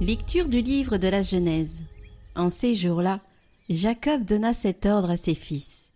Lecture 0.00 0.48
du 0.48 0.62
livre 0.62 0.96
de 0.96 1.08
la 1.08 1.22
Genèse. 1.22 1.84
En 2.34 2.48
ces 2.48 2.74
jours-là, 2.74 3.20
Jacob 3.70 4.24
donna 4.24 4.52
cet 4.52 4.84
ordre 4.84 5.10
à 5.10 5.16
ses 5.16 5.36
fils. 5.36 5.92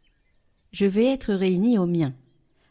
Je 0.71 0.87
vais 0.87 1.07
être 1.07 1.35
réuni 1.35 1.77
aux 1.77 1.87
miens. 1.87 2.15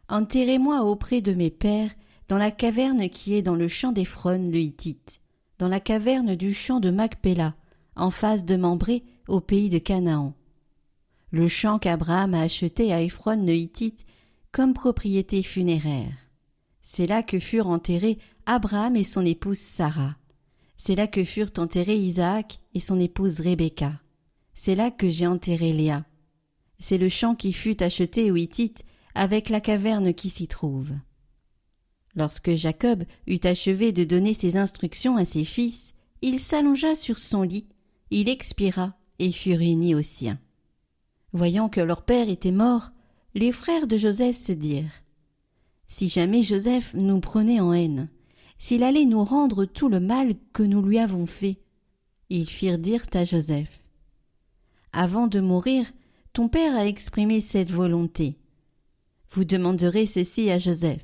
Enterrez-moi 0.07 0.83
auprès 0.83 1.19
de 1.19 1.33
mes 1.33 1.49
pères 1.49 1.91
dans 2.29 2.37
la 2.37 2.51
caverne 2.51 3.09
qui 3.09 3.33
est 3.33 3.41
dans 3.41 3.55
le 3.55 3.67
champ 3.67 3.91
d'Ephron 3.91 4.49
le 4.49 4.59
Hittite, 4.59 5.19
dans 5.59 5.67
la 5.67 5.81
caverne 5.81 6.37
du 6.37 6.53
champ 6.53 6.79
de 6.79 6.89
Macpéla, 6.89 7.53
en 7.97 8.11
face 8.11 8.45
de 8.45 8.55
Mambré, 8.55 9.03
au 9.27 9.41
pays 9.41 9.67
de 9.67 9.77
Canaan. 9.77 10.35
Le 11.31 11.49
champ 11.49 11.79
qu'Abraham 11.79 12.33
a 12.33 12.39
acheté 12.39 12.93
à 12.93 13.01
Ephron 13.01 13.45
le 13.45 13.55
Hittite 13.55 14.05
comme 14.53 14.73
propriété 14.73 15.43
funéraire. 15.43 16.13
C'est 16.81 17.07
là 17.07 17.23
que 17.23 17.41
furent 17.41 17.67
enterrés 17.67 18.19
Abraham 18.45 18.95
et 18.95 19.03
son 19.03 19.25
épouse 19.25 19.59
Sarah. 19.59 20.15
C'est 20.77 20.95
là 20.95 21.07
que 21.07 21.25
furent 21.25 21.51
enterrés 21.57 21.97
Isaac 21.97 22.61
et 22.73 22.79
son 22.79 23.01
épouse 23.01 23.41
Rebecca. 23.41 23.99
C'est 24.53 24.75
là 24.75 24.91
que 24.91 25.09
j'ai 25.09 25.27
enterré 25.27 25.73
Léa. 25.73 26.05
C'est 26.79 26.97
le 26.97 27.09
champ 27.09 27.35
qui 27.35 27.53
fut 27.53 27.81
acheté 27.81 28.31
aux 28.31 28.35
Hittites 28.35 28.85
avec 29.15 29.49
la 29.49 29.61
caverne 29.61 30.13
qui 30.13 30.29
s'y 30.29 30.47
trouve. 30.47 30.91
Lorsque 32.15 32.53
Jacob 32.55 33.03
eut 33.27 33.39
achevé 33.43 33.91
de 33.91 34.03
donner 34.03 34.33
ses 34.33 34.57
instructions 34.57 35.17
à 35.17 35.25
ses 35.25 35.45
fils, 35.45 35.93
il 36.21 36.39
s'allongea 36.39 36.95
sur 36.95 37.17
son 37.17 37.41
lit, 37.41 37.67
il 38.11 38.29
expira 38.29 38.95
et 39.19 39.31
fut 39.31 39.55
réuni 39.55 39.95
aux 39.95 40.01
siens. 40.01 40.39
Voyant 41.31 41.69
que 41.69 41.81
leur 41.81 42.03
père 42.03 42.29
était 42.29 42.51
mort, 42.51 42.91
les 43.33 43.51
frères 43.51 43.87
de 43.87 43.97
Joseph 43.97 44.35
se 44.35 44.51
dirent 44.51 45.03
Si 45.87 46.07
jamais 46.07 46.43
Joseph 46.43 46.93
nous 46.93 47.19
prenait 47.19 47.59
en 47.59 47.73
haine, 47.73 48.09
s'il 48.59 48.83
allait 48.83 49.05
nous 49.05 49.23
rendre 49.23 49.65
tout 49.65 49.89
le 49.89 49.99
mal 49.99 50.35
que 50.53 50.63
nous 50.63 50.81
lui 50.81 50.99
avons 50.99 51.25
fait. 51.25 51.59
Ils 52.29 52.49
firent 52.49 52.77
dire 52.77 53.05
à 53.13 53.23
Joseph. 53.23 53.82
Avant 54.93 55.25
de 55.25 55.39
mourir, 55.39 55.91
ton 56.33 56.47
père 56.49 56.75
a 56.75 56.85
exprimé 56.85 57.41
cette 57.41 57.71
volonté. 57.71 58.37
Vous 59.31 59.43
demanderez 59.43 60.05
ceci 60.05 60.51
à 60.51 60.59
Joseph. 60.59 61.03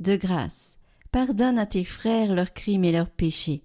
De 0.00 0.16
grâce, 0.16 0.78
pardonne 1.12 1.58
à 1.58 1.66
tes 1.66 1.84
frères 1.84 2.34
leurs 2.34 2.52
crimes 2.52 2.84
et 2.84 2.90
leurs 2.90 3.10
péchés. 3.10 3.62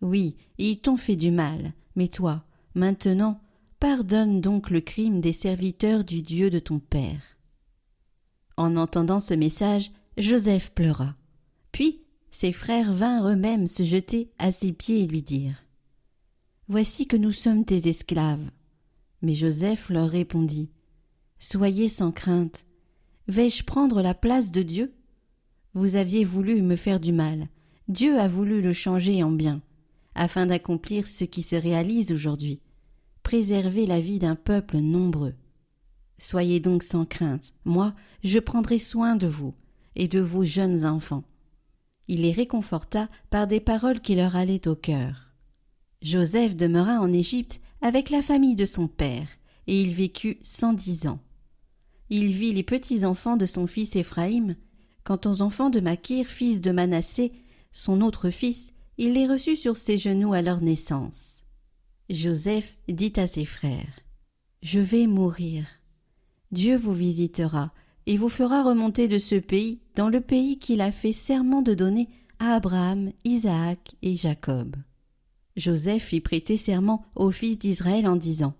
Oui, 0.00 0.36
ils 0.56 0.80
t'ont 0.80 0.96
fait 0.96 1.16
du 1.16 1.30
mal, 1.30 1.74
mais 1.94 2.08
toi, 2.08 2.42
maintenant, 2.74 3.38
pardonne 3.80 4.40
donc 4.40 4.70
le 4.70 4.80
crime 4.80 5.20
des 5.20 5.34
serviteurs 5.34 6.02
du 6.02 6.22
Dieu 6.22 6.48
de 6.48 6.58
ton 6.58 6.78
père. 6.78 7.36
En 8.56 8.76
entendant 8.76 9.20
ce 9.20 9.34
message, 9.34 9.90
Joseph 10.16 10.70
pleura. 10.70 11.14
Puis 11.70 12.02
ses 12.30 12.52
frères 12.52 12.92
vinrent 12.92 13.28
eux-mêmes 13.28 13.66
se 13.66 13.82
jeter 13.82 14.30
à 14.38 14.52
ses 14.52 14.72
pieds 14.72 15.02
et 15.02 15.06
lui 15.06 15.22
dirent 15.22 15.64
Voici 16.68 17.06
que 17.06 17.16
nous 17.16 17.32
sommes 17.32 17.64
tes 17.64 17.88
esclaves. 17.88 18.50
Mais 19.22 19.34
Joseph 19.34 19.90
leur 19.90 20.08
répondit 20.08 20.70
Soyez 21.38 21.88
sans 21.88 22.12
crainte. 22.12 22.66
Vais-je 23.28 23.64
prendre 23.64 24.02
la 24.02 24.14
place 24.14 24.50
de 24.50 24.62
Dieu? 24.62 24.94
Vous 25.74 25.96
aviez 25.96 26.24
voulu 26.24 26.62
me 26.62 26.76
faire 26.76 27.00
du 27.00 27.12
mal. 27.12 27.48
Dieu 27.88 28.18
a 28.18 28.28
voulu 28.28 28.60
le 28.60 28.72
changer 28.72 29.22
en 29.22 29.30
bien, 29.30 29.62
afin 30.14 30.46
d'accomplir 30.46 31.06
ce 31.06 31.24
qui 31.24 31.42
se 31.42 31.56
réalise 31.56 32.12
aujourd'hui 32.12 32.60
préserver 33.22 33.86
la 33.86 34.00
vie 34.00 34.18
d'un 34.18 34.34
peuple 34.34 34.78
nombreux. 34.78 35.34
Soyez 36.18 36.58
donc 36.58 36.82
sans 36.82 37.04
crainte, 37.04 37.52
moi 37.64 37.94
je 38.24 38.38
prendrai 38.38 38.78
soin 38.78 39.14
de 39.14 39.26
vous 39.26 39.54
et 39.94 40.08
de 40.08 40.20
vos 40.20 40.44
jeunes 40.44 40.86
enfants 40.86 41.24
il 42.10 42.22
les 42.22 42.32
réconforta 42.32 43.08
par 43.30 43.46
des 43.46 43.60
paroles 43.60 44.00
qui 44.00 44.16
leur 44.16 44.34
allaient 44.34 44.66
au 44.66 44.74
cœur. 44.74 45.28
Joseph 46.02 46.56
demeura 46.56 46.98
en 46.98 47.12
Égypte 47.12 47.60
avec 47.82 48.10
la 48.10 48.22
famille 48.22 48.54
de 48.54 48.64
son 48.64 48.88
père, 48.88 49.28
et 49.66 49.80
il 49.80 49.94
vécut 49.94 50.38
cent 50.42 50.72
dix 50.72 51.06
ans. 51.06 51.20
Il 52.10 52.26
vit 52.26 52.52
les 52.52 52.64
petits 52.64 53.04
enfants 53.04 53.36
de 53.36 53.46
son 53.46 53.66
fils 53.66 53.94
Éphraïm. 53.94 54.56
Quant 55.04 55.20
aux 55.24 55.42
enfants 55.42 55.70
de 55.70 55.80
Makir, 55.80 56.26
fils 56.26 56.60
de 56.60 56.72
Manassé, 56.72 57.32
son 57.72 58.00
autre 58.00 58.30
fils, 58.30 58.72
il 58.98 59.12
les 59.14 59.26
reçut 59.26 59.56
sur 59.56 59.76
ses 59.76 59.96
genoux 59.96 60.32
à 60.32 60.42
leur 60.42 60.60
naissance. 60.60 61.44
Joseph 62.10 62.76
dit 62.88 63.12
à 63.16 63.26
ses 63.26 63.44
frères 63.44 64.00
Je 64.62 64.80
vais 64.80 65.06
mourir. 65.06 65.64
Dieu 66.50 66.76
vous 66.76 66.92
visitera 66.92 67.72
et 68.06 68.16
vous 68.16 68.28
fera 68.28 68.64
remonter 68.64 69.06
de 69.06 69.18
ce 69.18 69.36
pays 69.36 69.80
dans 69.94 70.08
le 70.08 70.20
pays 70.20 70.58
qu'il 70.58 70.80
a 70.80 70.90
fait 70.90 71.12
serment 71.12 71.62
de 71.62 71.74
donner 71.74 72.08
à 72.40 72.54
Abraham, 72.54 73.12
Isaac 73.24 73.94
et 74.02 74.16
Jacob. 74.16 74.74
Joseph 75.56 76.04
fit 76.04 76.20
prêter 76.20 76.56
serment 76.56 77.04
aux 77.14 77.30
fils 77.30 77.58
d'Israël 77.58 78.06
en 78.06 78.16
disant 78.16 78.54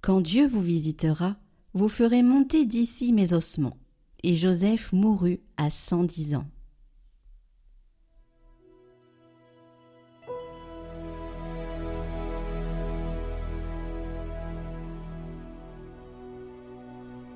Quand 0.00 0.20
Dieu 0.20 0.46
vous 0.46 0.62
visitera, 0.62 1.36
vous 1.74 1.88
ferez 1.88 2.22
monter 2.22 2.66
d'ici 2.66 3.12
mes 3.12 3.32
ossements. 3.32 3.76
Et 4.22 4.34
Joseph 4.34 4.92
mourut 4.92 5.40
à 5.56 5.70
cent 5.70 6.04
dix 6.04 6.34
ans. 6.34 6.46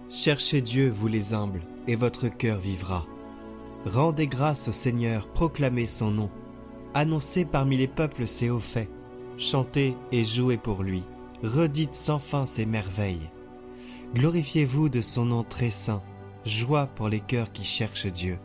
Cherchez 0.09 0.61
Dieu, 0.61 0.89
vous 0.89 1.09
les 1.09 1.35
humbles, 1.35 1.61
et 1.87 1.95
votre 1.95 2.29
cœur 2.29 2.59
vivra. 2.59 3.07
Rendez 3.85 4.27
grâce 4.27 4.69
au 4.69 4.73
Seigneur, 4.73 5.29
proclamez 5.29 5.87
son 5.87 6.11
nom. 6.11 6.31
Annoncez 6.99 7.45
parmi 7.45 7.77
les 7.77 7.89
peuples 7.89 8.27
ses 8.27 8.49
hauts 8.49 8.59
faits. 8.59 8.89
Chantez 9.37 9.95
et 10.13 10.25
jouez 10.25 10.57
pour 10.57 10.83
lui. 10.83 11.03
Redites 11.43 11.95
sans 11.95 12.19
fin 12.19 12.47
ses 12.47 12.65
merveilles. 12.65 13.29
Glorifiez-vous 14.15 14.89
de 14.89 15.03
son 15.03 15.27
nom 15.27 15.45
très 15.45 15.69
saint. 15.69 16.03
Joie 16.47 16.87
pour 16.87 17.11
les 17.11 17.21
cœurs 17.21 17.53
qui 17.53 17.65
cherchent 17.65 18.07
Dieu. 18.07 18.39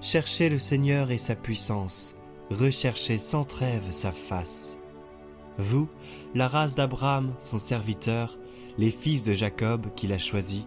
Cherchez 0.00 0.50
le 0.50 0.58
Seigneur 0.60 1.10
et 1.10 1.18
sa 1.18 1.34
puissance. 1.34 2.14
Recherchez 2.52 3.18
sans 3.18 3.42
trêve 3.42 3.90
sa 3.90 4.12
face. 4.12 4.78
Vous, 5.58 5.88
la 6.36 6.46
race 6.46 6.76
d'Abraham, 6.76 7.34
son 7.40 7.58
serviteur, 7.58 8.38
les 8.78 8.92
fils 8.92 9.24
de 9.24 9.32
Jacob 9.32 9.92
qu'il 9.96 10.12
a 10.12 10.18
choisis, 10.18 10.64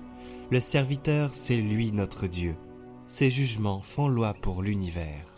le 0.52 0.60
serviteur, 0.60 1.34
c'est 1.34 1.56
lui 1.56 1.94
notre 1.94 2.28
Dieu. 2.28 2.58
Ses 3.06 3.32
jugements 3.32 3.82
font 3.82 4.10
loi 4.10 4.34
pour 4.34 4.62
l'univers. 4.62 5.37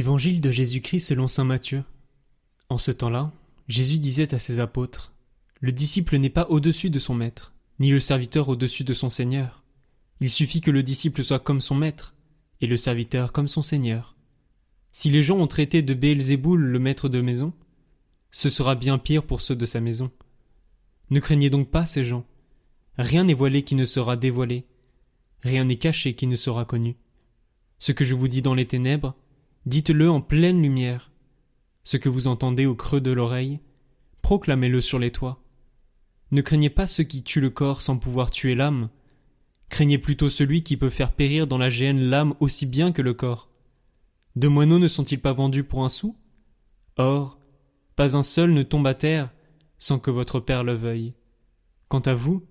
Évangile 0.00 0.40
de 0.40 0.50
Jésus-Christ 0.50 1.00
selon 1.00 1.28
Saint 1.28 1.44
Matthieu. 1.44 1.84
En 2.70 2.78
ce 2.78 2.90
temps-là, 2.90 3.34
Jésus 3.68 3.98
disait 3.98 4.32
à 4.32 4.38
ses 4.38 4.58
apôtres 4.58 5.12
le 5.60 5.72
disciple 5.72 6.16
n'est 6.16 6.30
pas 6.30 6.46
au-dessus 6.48 6.88
de 6.88 6.98
son 6.98 7.12
maître, 7.12 7.52
ni 7.80 7.90
le 7.90 8.00
serviteur 8.00 8.48
au-dessus 8.48 8.82
de 8.82 8.94
son 8.94 9.10
seigneur. 9.10 9.62
Il 10.22 10.30
suffit 10.30 10.62
que 10.62 10.70
le 10.70 10.82
disciple 10.82 11.22
soit 11.22 11.38
comme 11.38 11.60
son 11.60 11.74
maître, 11.74 12.14
et 12.62 12.66
le 12.66 12.78
serviteur 12.78 13.30
comme 13.30 13.46
son 13.46 13.60
seigneur. 13.60 14.16
Si 14.90 15.10
les 15.10 15.22
gens 15.22 15.36
ont 15.36 15.46
traité 15.46 15.82
de 15.82 15.92
Béelzéboul 15.92 16.62
le 16.62 16.78
maître 16.78 17.10
de 17.10 17.20
maison, 17.20 17.52
ce 18.30 18.48
sera 18.48 18.76
bien 18.76 18.96
pire 18.96 19.26
pour 19.26 19.42
ceux 19.42 19.54
de 19.54 19.66
sa 19.66 19.82
maison. 19.82 20.10
Ne 21.10 21.20
craignez 21.20 21.50
donc 21.50 21.70
pas 21.70 21.84
ces 21.84 22.06
gens. 22.06 22.24
Rien 22.96 23.24
n'est 23.24 23.34
voilé 23.34 23.64
qui 23.64 23.74
ne 23.74 23.84
sera 23.84 24.16
dévoilé, 24.16 24.64
rien 25.42 25.66
n'est 25.66 25.76
caché 25.76 26.14
qui 26.14 26.26
ne 26.26 26.36
sera 26.36 26.64
connu. 26.64 26.96
Ce 27.76 27.92
que 27.92 28.06
je 28.06 28.14
vous 28.14 28.28
dis 28.28 28.40
dans 28.40 28.54
les 28.54 28.66
ténèbres, 28.66 29.14
dites-le 29.66 30.10
en 30.10 30.20
pleine 30.20 30.62
lumière. 30.62 31.12
Ce 31.84 31.96
que 31.96 32.08
vous 32.08 32.26
entendez 32.26 32.66
au 32.66 32.74
creux 32.74 33.00
de 33.00 33.10
l'oreille, 33.10 33.60
proclamez-le 34.22 34.80
sur 34.80 34.98
les 34.98 35.10
toits. 35.10 35.42
Ne 36.30 36.42
craignez 36.42 36.70
pas 36.70 36.86
ceux 36.86 37.04
qui 37.04 37.22
tuent 37.22 37.40
le 37.40 37.50
corps 37.50 37.82
sans 37.82 37.98
pouvoir 37.98 38.30
tuer 38.30 38.54
l'âme. 38.54 38.88
Craignez 39.68 39.98
plutôt 39.98 40.30
celui 40.30 40.62
qui 40.62 40.76
peut 40.76 40.90
faire 40.90 41.12
périr 41.12 41.46
dans 41.46 41.58
la 41.58 41.70
géhenne 41.70 42.00
l'âme 42.00 42.34
aussi 42.40 42.66
bien 42.66 42.92
que 42.92 43.02
le 43.02 43.14
corps. 43.14 43.50
Deux 44.36 44.48
moineaux 44.48 44.78
ne 44.78 44.88
sont-ils 44.88 45.20
pas 45.20 45.32
vendus 45.32 45.64
pour 45.64 45.84
un 45.84 45.88
sou? 45.88 46.16
Or, 46.96 47.38
Pas 47.96 48.16
un 48.16 48.22
seul 48.22 48.52
ne 48.52 48.62
tombe 48.62 48.86
à 48.86 48.94
terre 48.94 49.30
sans 49.78 49.98
que 49.98 50.10
votre 50.10 50.38
Père 50.38 50.62
le 50.62 50.74
veuille. 50.74 51.14
Quant 51.88 52.00
à 52.00 52.14
vous, 52.14 52.46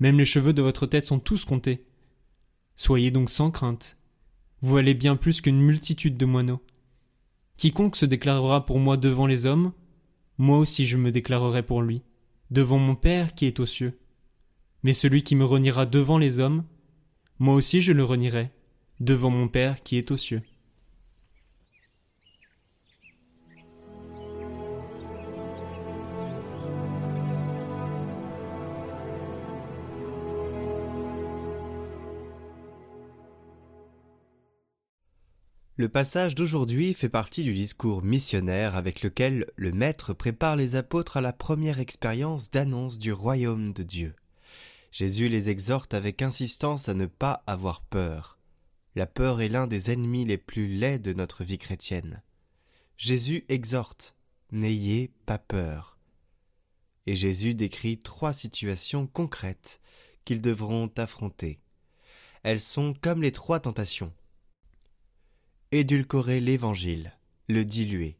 même 0.00 0.18
les 0.18 0.24
cheveux 0.24 0.52
de 0.52 0.62
votre 0.62 0.86
tête 0.86 1.04
sont 1.04 1.18
tous 1.18 1.44
comptés. 1.44 1.84
Soyez 2.76 3.10
donc 3.10 3.28
sans 3.28 3.50
crainte. 3.50 3.97
Vous 4.60 4.74
valez 4.74 4.94
bien 4.94 5.16
plus 5.16 5.40
qu'une 5.40 5.60
multitude 5.60 6.16
de 6.16 6.26
moineaux. 6.26 6.62
Quiconque 7.56 7.96
se 7.96 8.06
déclarera 8.06 8.64
pour 8.64 8.78
moi 8.78 8.96
devant 8.96 9.26
les 9.26 9.46
hommes, 9.46 9.72
moi 10.36 10.58
aussi 10.58 10.86
je 10.86 10.96
me 10.96 11.10
déclarerai 11.10 11.62
pour 11.62 11.82
lui, 11.82 12.02
devant 12.50 12.78
mon 12.78 12.94
Père 12.94 13.34
qui 13.34 13.46
est 13.46 13.60
aux 13.60 13.66
cieux. 13.66 13.98
Mais 14.82 14.92
celui 14.92 15.22
qui 15.22 15.36
me 15.36 15.44
reniera 15.44 15.86
devant 15.86 16.18
les 16.18 16.38
hommes, 16.38 16.64
moi 17.38 17.54
aussi 17.54 17.80
je 17.80 17.92
le 17.92 18.04
renierai, 18.04 18.50
devant 19.00 19.30
mon 19.30 19.48
Père 19.48 19.82
qui 19.82 19.96
est 19.96 20.10
aux 20.10 20.16
cieux. 20.16 20.42
Le 35.78 35.88
passage 35.88 36.34
d'aujourd'hui 36.34 36.92
fait 36.92 37.08
partie 37.08 37.44
du 37.44 37.54
discours 37.54 38.02
missionnaire 38.02 38.74
avec 38.74 39.00
lequel 39.02 39.46
le 39.54 39.70
Maître 39.70 40.12
prépare 40.12 40.56
les 40.56 40.74
apôtres 40.74 41.18
à 41.18 41.20
la 41.20 41.32
première 41.32 41.78
expérience 41.78 42.50
d'annonce 42.50 42.98
du 42.98 43.12
royaume 43.12 43.72
de 43.72 43.84
Dieu. 43.84 44.16
Jésus 44.90 45.28
les 45.28 45.50
exhorte 45.50 45.94
avec 45.94 46.20
insistance 46.20 46.88
à 46.88 46.94
ne 46.94 47.06
pas 47.06 47.44
avoir 47.46 47.80
peur. 47.82 48.40
La 48.96 49.06
peur 49.06 49.40
est 49.40 49.48
l'un 49.48 49.68
des 49.68 49.92
ennemis 49.92 50.24
les 50.24 50.36
plus 50.36 50.66
laids 50.66 50.98
de 50.98 51.12
notre 51.12 51.44
vie 51.44 51.58
chrétienne. 51.58 52.24
Jésus 52.96 53.44
exhorte 53.48 54.16
N'ayez 54.50 55.12
pas 55.26 55.38
peur. 55.38 55.96
Et 57.06 57.14
Jésus 57.14 57.54
décrit 57.54 57.98
trois 57.98 58.32
situations 58.32 59.06
concrètes 59.06 59.80
qu'ils 60.24 60.40
devront 60.40 60.90
affronter. 60.96 61.60
Elles 62.42 62.58
sont 62.58 62.94
comme 63.00 63.22
les 63.22 63.30
trois 63.30 63.60
tentations 63.60 64.12
édulcorer 65.70 66.40
l'Évangile, 66.40 67.12
le 67.46 67.64
diluer. 67.64 68.16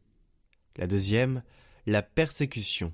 La 0.75 0.85
deuxième, 0.85 1.41
la 1.87 2.03
persécution. 2.03 2.93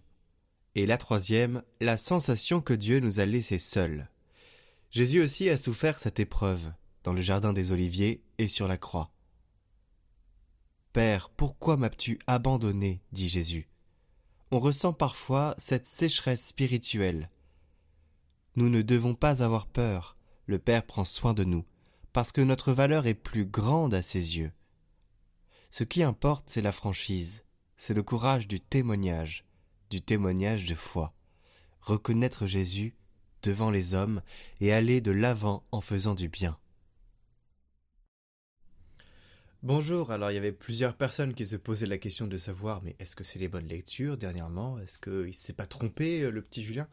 Et 0.76 0.86
la 0.86 0.98
troisième, 0.98 1.62
la 1.82 1.98
sensation 1.98 2.62
que 2.62 2.74
Dieu 2.74 3.00
nous 3.00 3.20
a 3.20 3.26
laissés 3.26 3.60
seuls. 3.60 4.10
Jésus 4.92 5.22
aussi 5.22 5.50
a 5.50 5.58
souffert 5.58 6.00
cette 6.00 6.22
épreuve, 6.22 6.72
dans 7.04 7.12
le 7.12 7.22
jardin 7.22 7.52
des 7.52 7.74
Oliviers 7.74 8.24
et 8.38 8.48
sur 8.48 8.68
la 8.68 8.78
croix. 8.78 9.12
Père, 10.94 11.30
pourquoi 11.30 11.76
m'as-tu 11.76 12.18
abandonné? 12.26 13.02
dit 13.12 13.28
Jésus. 13.28 13.68
On 14.52 14.60
ressent 14.60 14.94
parfois 14.94 15.54
cette 15.58 15.88
sécheresse 15.88 16.46
spirituelle. 16.46 17.30
Nous 18.56 18.70
ne 18.70 18.82
devons 18.82 19.16
pas 19.16 19.44
avoir 19.44 19.68
peur, 19.68 20.16
le 20.46 20.60
Père 20.60 20.86
prend 20.86 21.04
soin 21.04 21.34
de 21.34 21.44
nous 21.44 21.66
parce 22.16 22.32
que 22.32 22.40
notre 22.40 22.72
valeur 22.72 23.08
est 23.08 23.14
plus 23.14 23.44
grande 23.44 23.94
à 23.94 24.02
ses 24.02 24.38
yeux. 24.38 24.54
Ce 25.70 25.84
qui 25.84 26.02
importe, 26.02 26.50
c'est 26.50 26.62
la 26.62 26.72
franchise, 26.72 27.44
c'est 27.76 27.94
le 27.94 28.04
courage 28.04 28.48
du 28.48 28.62
témoignage, 28.62 29.44
du 29.90 30.02
témoignage 30.02 30.64
de 30.64 30.76
foi. 30.76 31.14
Reconnaître 31.82 32.46
Jésus 32.46 32.96
devant 33.44 33.70
les 33.70 33.96
hommes 33.96 34.22
et 34.62 34.72
aller 34.72 35.02
de 35.02 35.12
l'avant 35.12 35.66
en 35.74 35.82
faisant 35.82 36.16
du 36.16 36.30
bien. 36.30 36.58
Bonjour, 39.62 40.10
alors 40.10 40.32
il 40.32 40.36
y 40.36 40.38
avait 40.38 40.54
plusieurs 40.54 40.96
personnes 40.96 41.34
qui 41.34 41.46
se 41.46 41.58
posaient 41.58 41.86
la 41.86 41.98
question 41.98 42.28
de 42.28 42.38
savoir 42.38 42.82
mais 42.82 42.96
est-ce 43.00 43.18
que 43.18 43.26
c'est 43.26 43.40
les 43.40 43.50
bonnes 43.50 43.68
lectures 43.68 44.16
dernièrement? 44.16 44.80
Est-ce 44.80 45.00
qu'il 45.00 45.28
ne 45.28 45.32
s'est 45.34 45.52
pas 45.52 45.68
trompé 45.68 46.22
euh, 46.22 46.32
le 46.32 46.42
petit 46.42 46.64
Julien? 46.64 46.88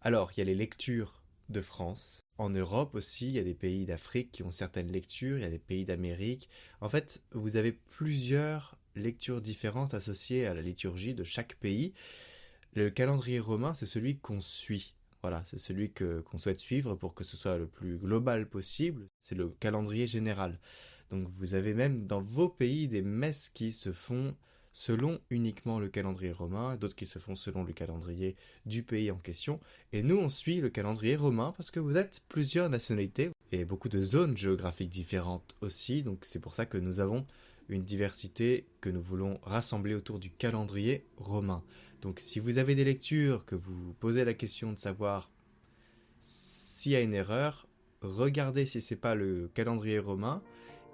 Alors 0.00 0.30
il 0.32 0.38
y 0.38 0.40
a 0.40 0.46
les 0.46 0.54
lectures 0.54 1.23
de 1.48 1.60
France. 1.60 2.22
En 2.38 2.50
Europe 2.50 2.94
aussi, 2.94 3.28
il 3.28 3.32
y 3.32 3.38
a 3.38 3.44
des 3.44 3.54
pays 3.54 3.86
d'Afrique 3.86 4.32
qui 4.32 4.42
ont 4.42 4.50
certaines 4.50 4.90
lectures, 4.90 5.38
il 5.38 5.42
y 5.42 5.46
a 5.46 5.50
des 5.50 5.58
pays 5.58 5.84
d'Amérique. 5.84 6.48
En 6.80 6.88
fait, 6.88 7.22
vous 7.32 7.56
avez 7.56 7.72
plusieurs 7.72 8.76
lectures 8.96 9.40
différentes 9.40 9.94
associées 9.94 10.46
à 10.46 10.54
la 10.54 10.62
liturgie 10.62 11.14
de 11.14 11.24
chaque 11.24 11.56
pays. 11.56 11.92
Le 12.74 12.90
calendrier 12.90 13.38
romain, 13.38 13.74
c'est 13.74 13.86
celui 13.86 14.18
qu'on 14.18 14.40
suit. 14.40 14.94
Voilà, 15.22 15.42
c'est 15.46 15.58
celui 15.58 15.92
que 15.92 16.20
qu'on 16.20 16.38
souhaite 16.38 16.60
suivre 16.60 16.96
pour 16.96 17.14
que 17.14 17.24
ce 17.24 17.36
soit 17.36 17.56
le 17.56 17.66
plus 17.66 17.96
global 17.98 18.48
possible. 18.48 19.06
C'est 19.20 19.34
le 19.34 19.48
calendrier 19.48 20.06
général. 20.06 20.58
Donc 21.10 21.28
vous 21.36 21.54
avez 21.54 21.72
même 21.72 22.06
dans 22.06 22.20
vos 22.20 22.48
pays 22.48 22.88
des 22.88 23.02
messes 23.02 23.48
qui 23.48 23.72
se 23.72 23.92
font 23.92 24.36
selon 24.74 25.20
uniquement 25.30 25.78
le 25.78 25.88
calendrier 25.88 26.32
romain, 26.32 26.76
d'autres 26.76 26.96
qui 26.96 27.06
se 27.06 27.20
font 27.20 27.36
selon 27.36 27.62
le 27.62 27.72
calendrier 27.72 28.34
du 28.66 28.82
pays 28.82 29.10
en 29.12 29.16
question. 29.16 29.60
Et 29.92 30.02
nous, 30.02 30.18
on 30.18 30.28
suit 30.28 30.60
le 30.60 30.68
calendrier 30.68 31.14
romain 31.14 31.54
parce 31.56 31.70
que 31.70 31.78
vous 31.78 31.96
êtes 31.96 32.20
plusieurs 32.28 32.68
nationalités 32.68 33.30
et 33.52 33.64
beaucoup 33.64 33.88
de 33.88 34.00
zones 34.00 34.36
géographiques 34.36 34.90
différentes 34.90 35.54
aussi. 35.60 36.02
Donc 36.02 36.24
c'est 36.24 36.40
pour 36.40 36.54
ça 36.54 36.66
que 36.66 36.76
nous 36.76 36.98
avons 36.98 37.24
une 37.68 37.84
diversité 37.84 38.66
que 38.80 38.90
nous 38.90 39.00
voulons 39.00 39.38
rassembler 39.44 39.94
autour 39.94 40.18
du 40.18 40.30
calendrier 40.30 41.06
romain. 41.16 41.62
Donc 42.02 42.18
si 42.18 42.40
vous 42.40 42.58
avez 42.58 42.74
des 42.74 42.84
lectures, 42.84 43.44
que 43.44 43.54
vous 43.54 43.94
posez 44.00 44.24
la 44.24 44.34
question 44.34 44.72
de 44.72 44.78
savoir 44.78 45.30
s'il 46.18 46.92
y 46.92 46.96
a 46.96 47.00
une 47.00 47.14
erreur, 47.14 47.68
regardez 48.02 48.66
si 48.66 48.80
c'est 48.80 48.96
pas 48.96 49.14
le 49.14 49.48
calendrier 49.54 50.00
romain 50.00 50.42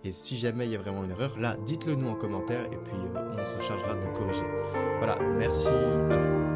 et 0.05 0.13
si 0.13 0.37
jamais 0.37 0.67
il 0.67 0.73
y 0.73 0.77
a 0.77 0.79
vraiment 0.79 1.05
une 1.05 1.11
erreur, 1.11 1.37
là, 1.39 1.57
dites-le 1.67 1.95
nous 1.95 2.09
en 2.09 2.15
commentaire 2.15 2.65
et 2.67 2.77
puis 2.77 2.95
euh, 3.15 3.37
on 3.39 3.45
se 3.45 3.63
chargera 3.63 3.95
de 3.95 4.07
corriger. 4.17 4.45
Voilà, 4.99 5.17
merci 5.39 5.69
à 5.69 6.50